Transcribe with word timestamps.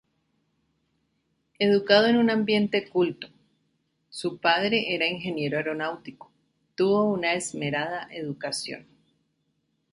Educado 1.59 2.07
en 2.07 2.17
un 2.17 2.31
ambiente 2.31 2.89
culto 2.89 3.27
-su 4.09 4.39
padre 4.41 4.95
era 4.95 5.05
ingeniero 5.05 5.59
aeronáutico- 5.59 6.31
tuvo 6.73 7.03
una 7.03 7.33
esmerada 7.35 8.07
educación. 8.11 8.87